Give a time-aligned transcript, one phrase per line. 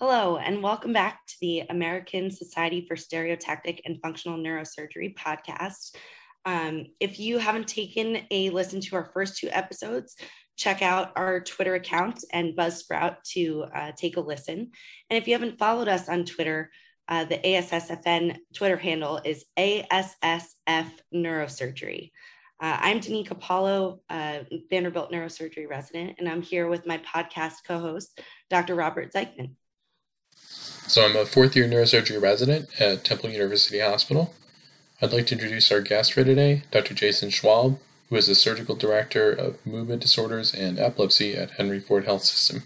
[0.00, 5.96] Hello, and welcome back to the American Society for Stereotactic and Functional Neurosurgery podcast.
[6.44, 10.14] Um, if you haven't taken a listen to our first two episodes,
[10.56, 14.70] check out our Twitter account and Buzzsprout to uh, take a listen.
[15.10, 16.70] And if you haven't followed us on Twitter,
[17.08, 22.12] uh, the ASSFN Twitter handle is ASSF Neurosurgery.
[22.60, 27.80] Uh, I'm Danika Paulo, uh, Vanderbilt neurosurgery resident, and I'm here with my podcast co
[27.80, 28.76] host, Dr.
[28.76, 29.56] Robert Ziechmann.
[30.88, 34.34] So, I'm a fourth year neurosurgery resident at Temple University Hospital.
[35.02, 36.94] I'd like to introduce our guest for today, Dr.
[36.94, 37.78] Jason Schwalb,
[38.08, 42.62] who is the surgical director of movement disorders and epilepsy at Henry Ford Health System.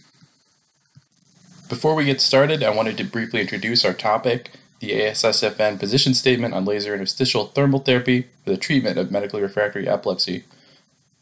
[1.69, 6.55] Before we get started, I wanted to briefly introduce our topic the ASSFN position statement
[6.55, 10.45] on laser interstitial thermal therapy for the treatment of medically refractory epilepsy.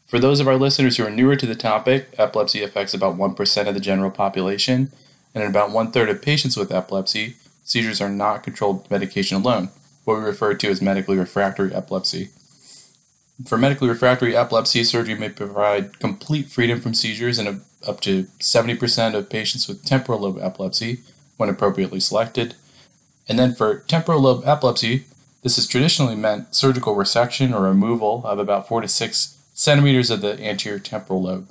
[0.05, 3.67] For those of our listeners who are newer to the topic, epilepsy affects about 1%
[3.67, 4.91] of the general population,
[5.33, 9.37] and in about one third of patients with epilepsy, seizures are not controlled with medication
[9.37, 9.69] alone,
[10.03, 12.29] what we refer to as medically refractory epilepsy.
[13.45, 19.15] For medically refractory epilepsy, surgery may provide complete freedom from seizures in up to 70%
[19.15, 20.99] of patients with temporal lobe epilepsy
[21.37, 22.55] when appropriately selected,
[23.27, 25.05] and then for temporal lobe epilepsy,
[25.41, 30.21] this has traditionally meant surgical resection or removal of about 4 to 6 centimeters of
[30.21, 31.47] the anterior temporal lobe.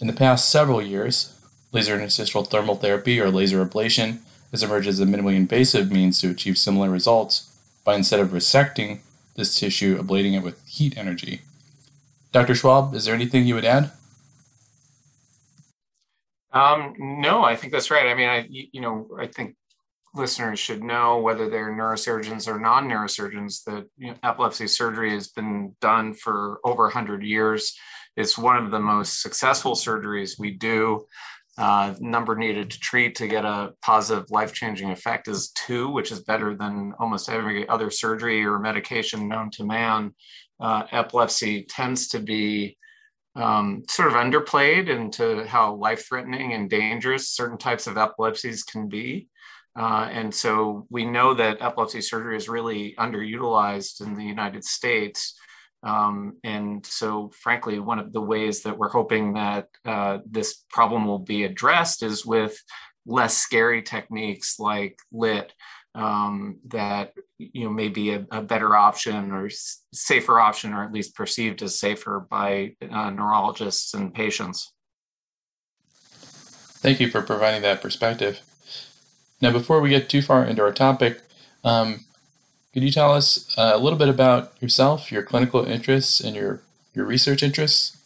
[0.00, 1.38] In the past several years,
[1.72, 4.18] laser interstitial thermal therapy or laser ablation
[4.50, 9.00] has emerged as a minimally invasive means to achieve similar results by instead of resecting
[9.36, 11.42] this tissue, ablating it with heat energy.
[12.32, 12.54] Dr.
[12.54, 13.90] Schwalb, is there anything you would add?
[16.52, 18.06] Um, no, I think that's right.
[18.06, 19.56] I mean, I you know, I think
[20.14, 25.76] listeners should know, whether they're neurosurgeons or non-neurosurgeons, that you know, epilepsy surgery has been
[25.80, 27.78] done for over 100 years.
[28.16, 31.06] It's one of the most successful surgeries we do.
[31.60, 36.24] Uh, number needed to treat to get a positive life-changing effect is two, which is
[36.24, 40.14] better than almost every other surgery or medication known to man.
[40.58, 42.78] Uh, epilepsy tends to be
[43.36, 49.28] um, sort of underplayed into how life-threatening and dangerous certain types of epilepsies can be.
[49.78, 55.38] Uh, and so we know that epilepsy surgery is really underutilized in the United States.
[55.82, 61.06] Um, and so, frankly, one of the ways that we're hoping that uh, this problem
[61.06, 62.62] will be addressed is with
[63.06, 65.52] less scary techniques like LITT
[65.94, 69.50] um, that you know may be a, a, better option or
[69.92, 74.72] safer option, or at least perceived as safer by uh, neurologists and patients.
[76.22, 78.40] Thank you for providing that perspective.
[79.40, 81.20] Now, before we get too far into our topic,
[81.64, 82.04] um,
[82.72, 86.62] could you tell us uh, a little bit about yourself, your clinical interests, and your,
[86.94, 87.96] your research interests?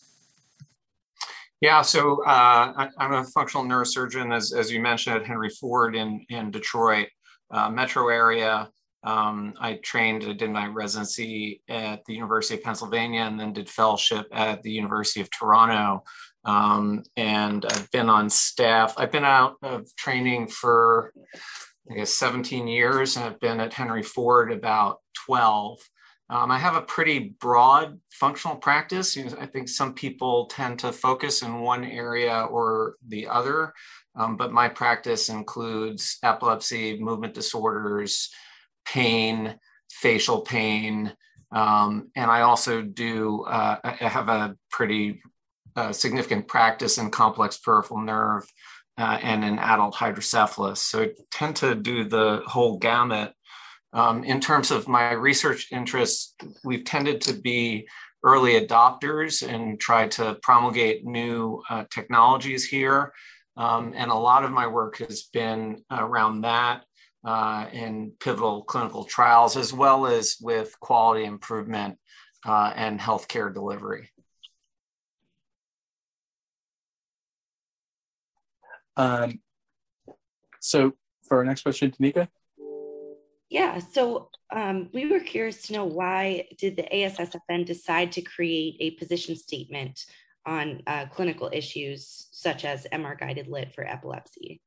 [1.60, 5.96] Yeah, so uh, I, am a functional neurosurgeon, as, as you mentioned, at Henry Ford
[5.96, 7.08] in, in Detroit
[7.50, 8.68] uh, metro area.
[9.02, 13.68] Um, I trained, I did my residency at the University of Pennsylvania and then did
[13.68, 16.02] fellowship at the University of Toronto.
[16.44, 18.94] Um, and I've been on staff.
[18.96, 21.12] I've been out of training for,
[21.90, 25.78] I guess, 17 years, and I've been at Henry Ford about 12.
[26.30, 29.14] Um, I have a pretty broad functional practice.
[29.14, 33.74] You know, I think some people tend to focus in one area or the other,
[34.16, 38.30] um, but my practice includes epilepsy, movement disorders,
[38.86, 39.58] pain,
[39.90, 41.12] facial pain,
[41.54, 45.22] um, and I also do uh, I have a pretty
[45.76, 48.44] uh, significant practice in complex peripheral nerve
[48.98, 50.80] uh, and in adult hydrocephalus.
[50.80, 53.32] So I tend to do the whole gamut.
[53.92, 56.34] Um, in terms of my research interests,
[56.64, 57.86] we've tended to be
[58.24, 63.12] early adopters and try to promulgate new uh, technologies here.
[63.56, 66.84] Um, and a lot of my work has been around that
[67.24, 71.98] uh, in pivotal clinical trials, as well as with quality improvement
[72.44, 74.10] uh, and healthcare delivery.
[78.96, 79.40] Um,
[80.60, 80.92] so
[81.28, 82.28] for our next question, Danika.
[83.50, 88.76] Yeah, so um, we were curious to know why did the ASSFN decide to create
[88.80, 90.04] a position statement
[90.46, 94.60] on uh, clinical issues such as MR guided LITT for epilepsy?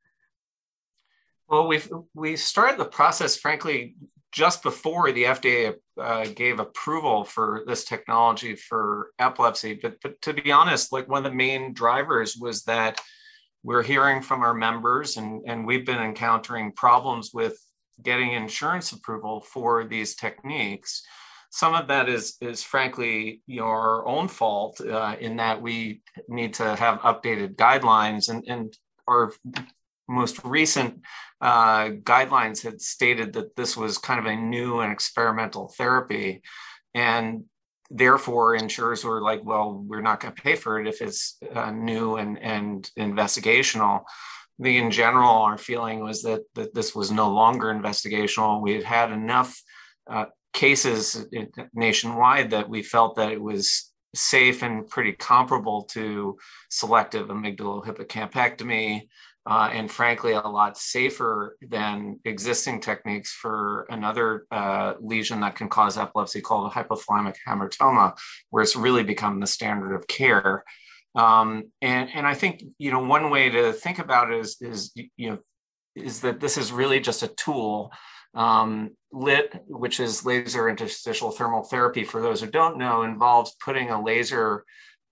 [1.48, 1.80] Well, we
[2.14, 3.96] we started the process, frankly,
[4.32, 9.74] just before the FDA uh, gave approval for this technology for epilepsy.
[9.74, 13.00] But, but to be honest, like one of the main drivers was that
[13.62, 17.58] we're hearing from our members and, and we've been encountering problems with
[18.02, 21.02] getting insurance approval for these techniques
[21.50, 26.76] some of that is is frankly your own fault uh, in that we need to
[26.76, 28.76] have updated guidelines and and
[29.08, 29.32] our
[30.08, 31.02] most recent
[31.40, 36.42] uh, guidelines had stated that this was kind of a new and experimental therapy.
[36.94, 37.44] And
[37.90, 41.70] therefore, insurers were like, well, we're not going to pay for it if it's uh,
[41.70, 44.02] new and, and investigational.
[44.58, 48.60] The, in general, our feeling was that, that this was no longer investigational.
[48.60, 49.60] We had had enough
[50.10, 51.26] uh, cases
[51.72, 56.36] nationwide that we felt that it was safe and pretty comparable to
[56.70, 59.02] selective amygdalohippocampectomy,
[59.48, 65.70] uh, and frankly, a lot safer than existing techniques for another uh, lesion that can
[65.70, 68.14] cause epilepsy called a hypothalamic hamartoma,
[68.50, 70.64] where it's really become the standard of care.
[71.14, 74.92] Um, and, and I think, you know, one way to think about it is, is,
[75.16, 75.38] you know,
[75.96, 77.90] is that this is really just a tool
[78.34, 83.88] um, LITT, which is laser interstitial thermal therapy, for those who don't know, involves putting
[83.88, 84.64] a laser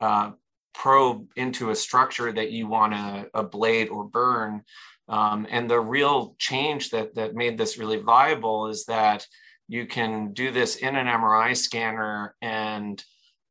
[0.02, 0.32] uh,
[0.76, 4.62] probe into a structure that you want to ablate or burn.
[5.08, 9.26] Um, and the real change that, that made this really viable is that
[9.68, 13.02] you can do this in an MRI scanner and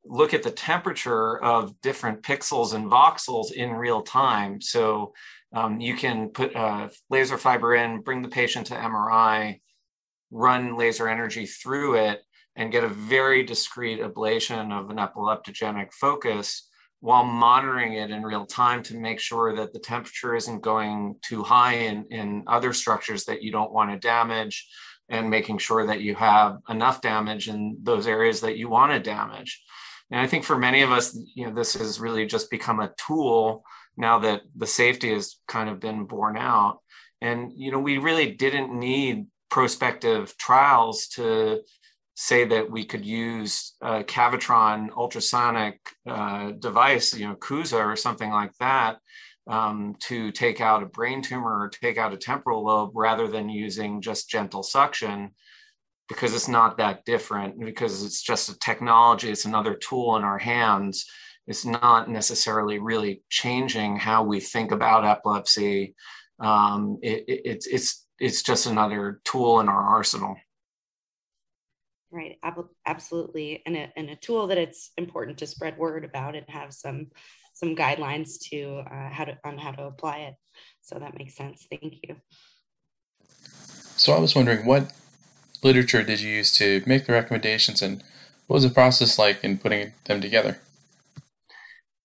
[0.05, 4.61] look at the temperature of different pixels and voxels in real time.
[4.61, 5.13] So
[5.53, 9.61] um, you can put a laser fiber in, bring the patient to MRI,
[10.29, 12.21] run laser energy through it,
[12.55, 16.69] and get a very discrete ablation of an epileptogenic focus
[17.05, 21.43] while monitoring it in real time to make sure that the temperature isn't going too
[21.43, 24.67] high in, in other structures that you don't want to damage
[25.09, 28.99] and making sure that you have enough damage in those areas that you want to
[28.99, 29.63] damage.
[30.09, 32.91] And I think for many of us, you know, this has really just become a
[32.97, 33.63] tool
[33.95, 36.79] now that the safety has kind of been borne out.
[37.21, 41.61] And, you know, we really didn't need prospective trials to
[42.15, 48.31] say that we could use a Cavitron ultrasonic uh, device, you know, CUSA or something
[48.31, 48.97] like that,
[49.47, 53.49] um, to take out a brain tumor or take out a temporal lobe rather than
[53.49, 55.31] using just gentle suction
[56.07, 60.37] because it's not that different because it's just a technology it's another tool in our
[60.37, 61.05] hands
[61.47, 65.95] it's not necessarily really changing how we think about epilepsy.
[66.39, 70.35] Um, it, it, it's it's it's just another tool in our arsenal.
[72.15, 72.39] Right,
[72.85, 76.73] absolutely, and a, and a tool that it's important to spread word about and have
[76.73, 77.07] some
[77.53, 80.35] some guidelines to uh, how to on how to apply it.
[80.81, 81.67] So that makes sense.
[81.69, 82.15] Thank you.
[83.97, 84.93] So I was wondering, what
[85.61, 88.01] literature did you use to make the recommendations, and
[88.47, 90.61] what was the process like in putting them together?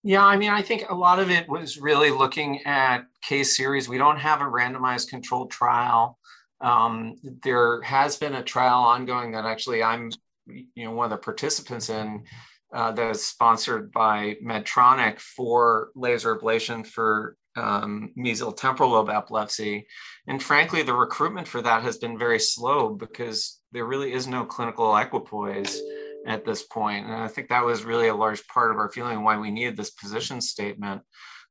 [0.03, 3.89] Yeah, I mean, I think a lot of it was really looking at case series.
[3.89, 6.19] We don't have a randomized controlled trial.
[6.61, 10.11] Um, there has been a trial ongoing that actually I'm,
[10.47, 12.25] you know, one of the participants in
[12.73, 19.87] uh, that is sponsored by Medtronic for laser ablation for um, mesial temporal lobe epilepsy.
[20.27, 24.45] And frankly, the recruitment for that has been very slow because there really is no
[24.45, 25.81] clinical equipoise
[26.27, 27.07] at this point.
[27.07, 29.77] And I think that was really a large part of our feeling why we needed
[29.77, 31.03] this position statement.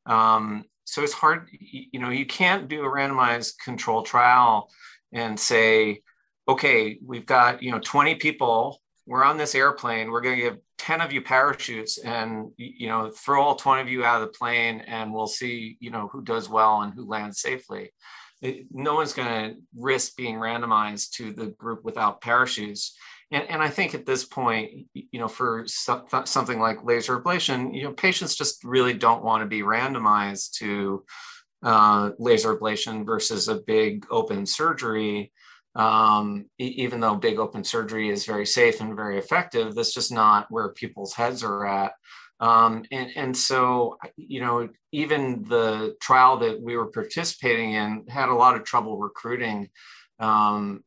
[0.05, 4.71] Um, so it's hard, you know, you can't do a randomized control trial
[5.11, 6.01] and say,
[6.47, 10.57] okay, we've got, you know, 20 people, we're on this airplane, we're going to give
[10.77, 14.37] 10 of you parachutes and, you know, throw all 20 of you out of the
[14.37, 17.91] plane and we'll see, you know, who does well and who lands safely.
[18.41, 22.95] It, no one's going to risk being randomized to the group without parachutes
[23.31, 27.83] and, and I think at this point, you know, for something like laser ablation, you
[27.83, 31.03] know, patients just really don't want to be randomized to
[31.63, 35.31] uh, laser ablation versus a big open surgery.
[35.75, 40.47] Um, even though big open surgery is very safe and very effective, that's just not
[40.49, 41.93] where people's heads are at.
[42.39, 48.29] Um, and, and so, you know, even the trial that we were participating in had
[48.29, 49.69] a lot of trouble recruiting
[50.19, 50.83] um,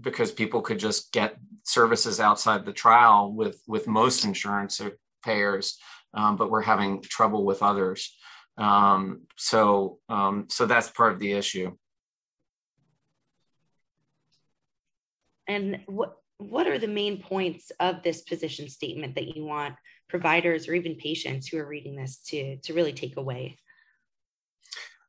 [0.00, 4.80] because people could just get services outside the trial with with most insurance
[5.24, 5.78] payers,
[6.14, 8.16] um, but we're having trouble with others.
[8.58, 11.76] Um, so um, so that's part of the issue.
[15.46, 19.74] And what what are the main points of this position statement that you want
[20.08, 23.56] providers or even patients who are reading this to to really take away?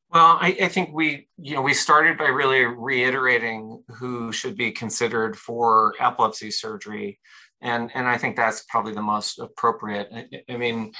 [0.09, 4.71] Well, I, I, think we, you know, we started by really reiterating who should be
[4.71, 7.19] considered for epilepsy surgery,
[7.61, 10.07] and and I think that's probably the most appropriate.
[10.13, 10.93] I, I mean,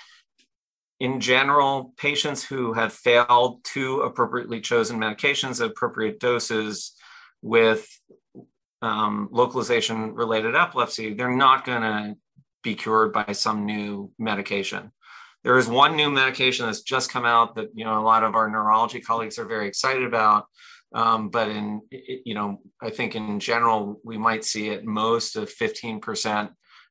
[1.00, 6.94] in general, patients who have failed two appropriately chosen medications at appropriate doses
[7.42, 7.88] with
[8.82, 12.16] um, localization related epilepsy, they're not going to
[12.64, 14.92] be cured by some new medication
[15.48, 18.36] there is one new medication that's just come out that you know a lot of
[18.36, 20.46] our neurology colleagues are very excited about.
[20.94, 25.50] Um, but in you know, I think in general we might see at most of
[25.50, 26.50] 15%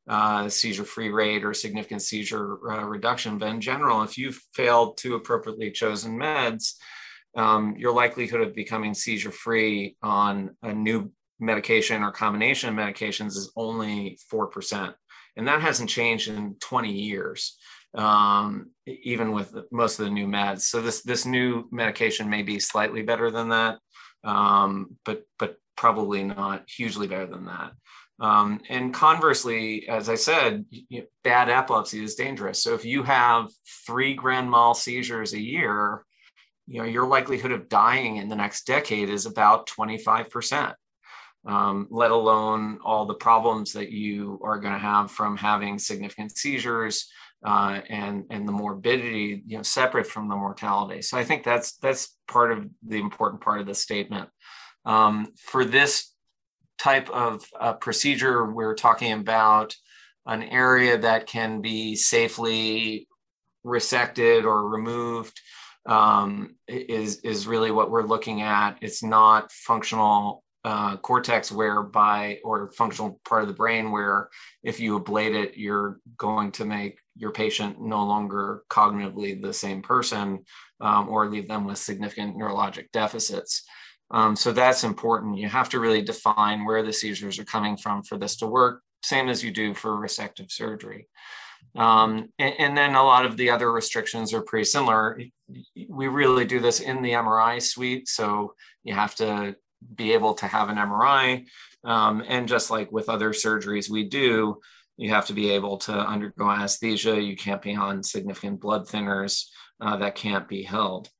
[0.08, 3.38] uh, seizure-free rate or significant seizure uh, reduction.
[3.38, 6.75] But in general, if you've failed two appropriately chosen meds,
[7.36, 13.52] um, your likelihood of becoming seizure-free on a new medication or combination of medications is
[13.56, 14.94] only 4%.
[15.36, 17.58] And that hasn't changed in 20 years,
[17.94, 20.62] um, even with most of the new meds.
[20.62, 23.78] So this, this new medication may be slightly better than that,
[24.25, 27.72] um, but, but probably not hugely better than that.
[28.18, 32.62] Um, and conversely, as I said, you know, bad epilepsy is dangerous.
[32.62, 33.50] So if you have
[33.87, 36.02] three grand mal seizures a year,
[36.66, 40.75] you know your likelihood of dying in the next decade is about 25%
[41.46, 46.37] um, let alone all the problems that you are going to have from having significant
[46.37, 47.08] seizures
[47.44, 51.02] uh, and and the morbidity you know separate from the mortality.
[51.02, 54.28] So i think that's that's part of the important part of the statement.
[54.85, 56.12] Um, for this
[56.78, 59.75] type of uh, procedure we're talking about
[60.26, 63.09] an area that can be safely
[63.64, 65.40] resected or removed
[65.87, 68.76] um, is is really what we're looking at.
[68.80, 74.28] It's not functional uh, cortex whereby or functional part of the brain where
[74.64, 79.80] if you ablate it, you're going to make your patient no longer cognitively the same
[79.80, 80.45] person
[80.80, 83.62] um, or leave them with significant neurologic deficits.
[84.10, 85.38] Um, so that's important.
[85.38, 88.82] You have to really define where the seizures are coming from for this to work,
[89.02, 91.08] same as you do for resective surgery.
[91.75, 95.20] Um, and, and, then a lot of the other restrictions are pretty similar.
[95.88, 98.08] We really do this in the MRI suite.
[98.08, 99.56] So you have to
[99.94, 101.46] be able to have an MRI.
[101.84, 104.60] Um, and just like with other surgeries we do,
[104.96, 107.20] you have to be able to undergo anesthesia.
[107.20, 109.44] You can't be on significant blood thinners
[109.80, 111.10] uh, that can't be held.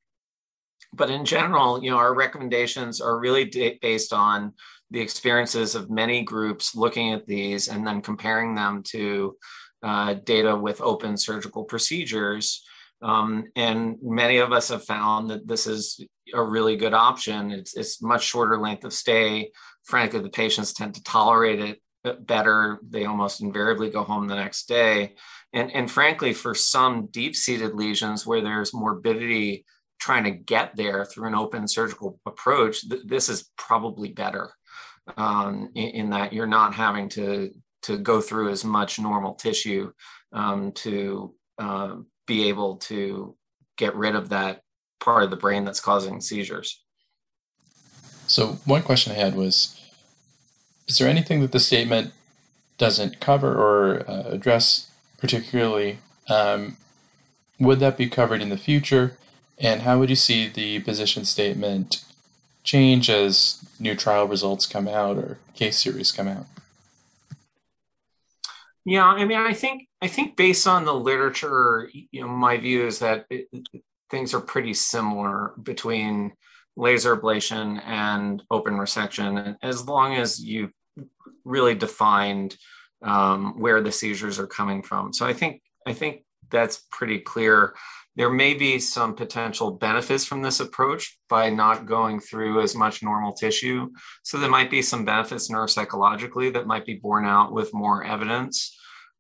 [0.93, 4.53] But in general, you know, our recommendations are really d- based on
[4.91, 9.37] the experiences of many groups looking at these and then comparing them to
[9.83, 12.65] uh, data with open surgical procedures.
[13.03, 16.01] Um, and many of us have found that this is
[16.33, 17.51] a really good option.
[17.51, 19.51] It's, it's much shorter length of stay.
[19.85, 21.61] Frankly, the patients tend to tolerate
[22.05, 22.79] it better.
[22.89, 25.15] They almost invariably go home the next day.
[25.53, 29.65] And, and frankly, for some deep seated lesions where there's morbidity
[29.99, 34.53] trying to get there through an open surgical approach, th- this is probably better
[35.17, 37.51] um, in, in, that you're not having to
[37.83, 39.93] to go through as much normal tissue
[40.33, 41.95] um, to uh,
[42.27, 43.37] be able to
[43.77, 44.63] get rid of that
[44.99, 46.83] part of the brain that's causing seizures.
[48.27, 49.81] So, one question I had was
[50.89, 52.13] Is there anything that the statement
[52.79, 55.99] doesn't cover or uh, address particularly?
[56.29, 56.77] Um,
[57.59, 59.17] would that be covered in the future?
[59.59, 62.05] And how would you see the position statement
[62.63, 66.47] change as new trial results come out or case series come out?
[68.85, 72.87] Yeah, I mean, I think I think based on the literature, you know, my view
[72.87, 73.49] is that it,
[74.11, 76.33] things are pretty similar between
[76.77, 80.71] laser ablation and open resection, as long as you
[81.45, 82.57] really defined
[83.03, 85.13] um, where the seizures are coming from.
[85.13, 87.75] So I think I think that's pretty clear.
[88.17, 93.03] There may be some potential benefits from this approach by not going through as much
[93.03, 93.91] normal tissue.
[94.23, 98.75] So there might be some benefits neuropsychologically that might be borne out with more evidence.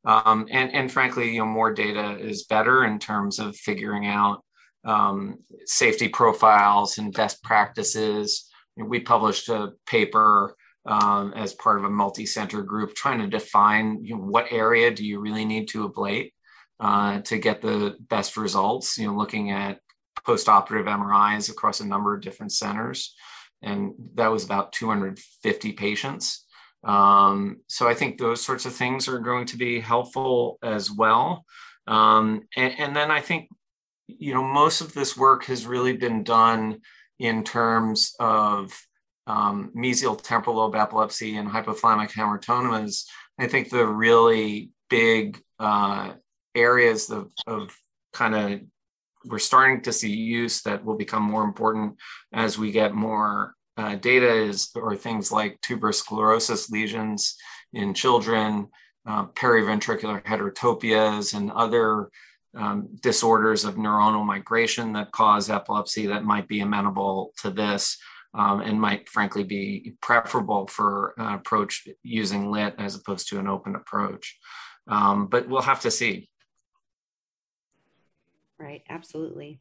[0.06, 4.42] Um, and, and frankly, you know, more data is better in terms of figuring out
[4.84, 8.48] um, safety profiles and best practices.
[8.76, 14.14] We published a paper um, as part of a multi-center group trying to define you
[14.14, 16.30] know, what area do you really need to ablate
[16.80, 18.98] uh, to get the best results.
[18.98, 19.80] You know, looking at
[20.24, 23.14] post-operative MRIs across a number of different centers,
[23.62, 26.46] and that was about 250 patients.
[26.84, 31.44] Um, so I think those sorts of things are going to be helpful as well.
[31.86, 33.48] Um, and, and, then I think,
[34.06, 36.80] you know, most of this work has really been done
[37.18, 38.72] in terms of
[39.26, 43.04] um, mesial temporal lobe epilepsy and hypothalamic hamartomas.
[43.38, 46.12] I think the really big uh,
[46.56, 47.76] areas of, of
[48.12, 48.60] kind of
[49.26, 51.96] we're starting to see use that will become more important
[52.32, 57.36] as we get more uh, data is or things like tuberous sclerosis lesions
[57.72, 58.68] in children,
[59.06, 62.08] uh, periventricular heterotopias, and other
[62.56, 67.98] um, disorders of neuronal migration that cause epilepsy that might be amenable to this
[68.32, 73.46] um, and might frankly be preferable for an approach using LITT as opposed to an
[73.46, 74.38] open approach.
[74.88, 76.28] Um, but we'll have to see.
[78.58, 79.60] Right, absolutely.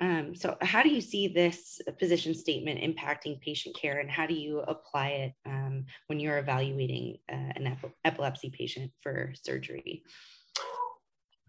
[0.00, 4.34] Um, so, how do you see this position statement impacting patient care, and how do
[4.34, 10.02] you apply it um, when you're evaluating uh, an ep- epilepsy patient for surgery?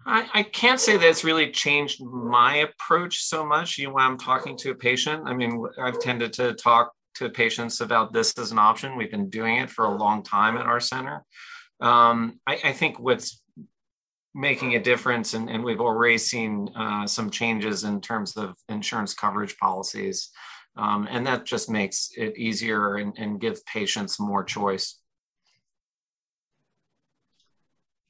[0.06, 3.78] I, I, can't say that it's really changed my approach so much.
[3.78, 7.30] You know, when I'm talking to a patient, I mean, I've tended to talk to
[7.30, 8.96] patients about this as an option.
[8.96, 11.26] We've been doing it for a long time at our center.
[11.82, 13.42] Um, I, I, think what's
[14.38, 19.16] making a difference, and, and we've already seen uh, some changes in terms of insurance
[19.16, 20.30] coverage policies.
[20.78, 25.00] Um, and that just makes it easier and, and gives patients more choice.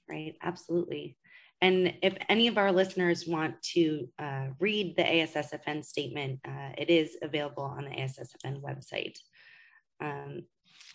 [0.09, 1.17] Right, absolutely.
[1.61, 6.89] And if any of our listeners want to uh, read the ASSFN statement, uh, it
[6.89, 9.17] is available on the ASSFN website.
[10.01, 10.43] Um,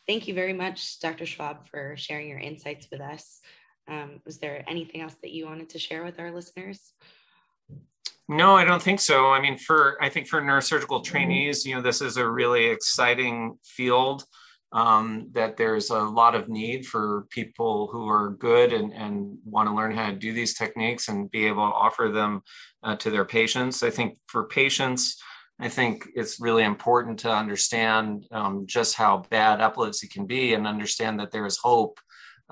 [0.07, 1.25] thank you very much, Dr.
[1.25, 3.41] Schwalb, for sharing your insights with us.
[3.89, 6.93] Um, was there anything else that you wanted to share with our listeners?
[8.29, 9.31] No, I don't think so.
[9.31, 13.59] I mean, for I think for neurosurgical trainees, you know, this is a really exciting
[13.65, 14.25] field.
[14.75, 19.69] Um, that there's a lot of need for people who are good and, and want
[19.69, 22.41] to learn how to do these techniques and be able to offer them
[22.83, 23.83] uh, to their patients.
[23.83, 25.21] I think for patients,
[25.61, 30.67] I think it's really important to understand um, just how bad epilepsy can be and
[30.67, 32.01] understand that there is hope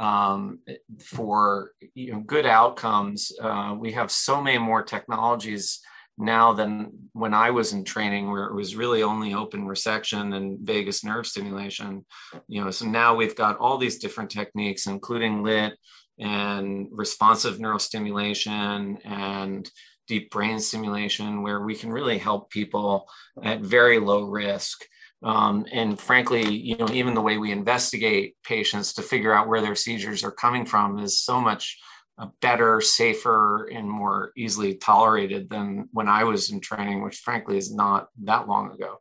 [0.01, 0.59] um,
[0.99, 3.31] for you know, good outcomes.
[3.41, 5.81] Uh, we have so many more technologies
[6.17, 10.59] now than when I was in training, where it was really only open resection and
[10.61, 12.05] vagus nerve stimulation.
[12.49, 15.75] You know, so now we've got all these different techniques, including LITT
[16.19, 19.71] and responsive neurostimulation and
[20.09, 23.07] deep brain stimulation, where we can really help people
[23.43, 24.83] at very low risk
[25.23, 29.61] um, and frankly, you know, even the way we investigate patients to figure out where
[29.61, 31.79] their seizures are coming from is so much
[32.19, 37.59] uh, better, safer, and more easily tolerated than when I was in training, which frankly
[37.59, 38.99] is not that long ago.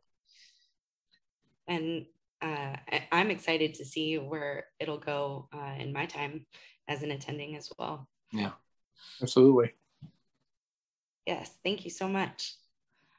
[1.66, 2.06] And
[2.42, 2.76] uh,
[3.12, 6.46] I'm excited to see where it'll go uh, in my time
[6.88, 8.08] as an attending as well.
[8.32, 8.52] Yeah,
[9.22, 9.72] absolutely.
[11.26, 12.54] Yes, thank you so much.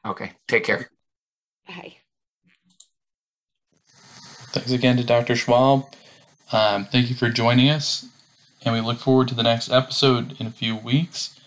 [0.05, 0.89] Okay, take care.
[1.67, 1.95] Bye.
[4.51, 5.33] Thanks again to Dr.
[5.33, 5.91] Schwalb.
[6.51, 8.05] Um, thank you for joining us,
[8.63, 11.39] and we look forward to the next episode in a few weeks.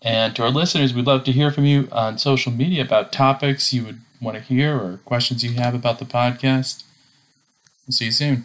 [0.00, 3.74] And to our listeners, we'd love to hear from you on social media about topics
[3.74, 6.84] you would want to hear or questions you have about the podcast.
[7.86, 8.44] We'll see you soon.